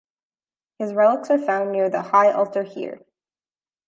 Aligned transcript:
His 0.79 0.95
relics 0.95 1.29
are 1.29 1.37
found 1.37 1.71
near 1.71 1.87
the 1.87 2.01
high 2.01 2.31
altar 2.31 2.63
here. 2.63 3.05